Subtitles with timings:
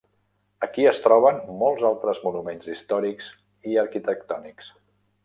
[0.67, 3.29] Aquí es troben molts altres monuments històrics
[3.73, 4.73] i arquitectònics.